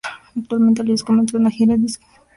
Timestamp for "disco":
1.83-1.83